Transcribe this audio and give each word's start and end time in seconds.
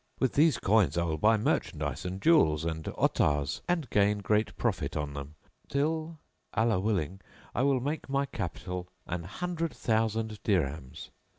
With 0.19 0.33
these 0.33 0.57
coins 0.57 0.97
I 0.97 1.03
will 1.03 1.19
buy 1.19 1.37
merchandise 1.37 2.05
and 2.05 2.19
jewels 2.19 2.65
and 2.65 2.85
ottars[FN#660] 2.85 3.61
and 3.69 3.89
gain 3.91 4.17
great 4.17 4.57
profit 4.57 4.97
on 4.97 5.13
them; 5.13 5.35
till, 5.69 6.17
Allah 6.55 6.79
willing, 6.79 7.21
I 7.53 7.61
will 7.61 7.81
make 7.81 8.09
my 8.09 8.25
capital 8.25 8.89
an 9.05 9.25
hundred 9.25 9.75
thousand 9.75 10.41
dirhams. 10.43 11.11